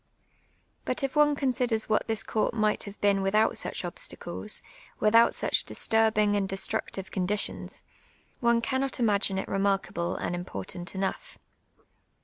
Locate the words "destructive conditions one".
6.49-8.61